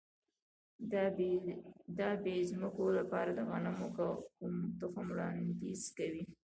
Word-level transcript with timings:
د 1.97 1.99
ابي 2.15 2.37
ځمکو 2.51 2.85
لپاره 2.99 3.29
د 3.33 3.39
غنمو 3.49 3.87
کوم 3.97 4.53
تخم 4.79 5.05
وړاندیز 5.11 5.81
کوئ؟ 5.97 6.23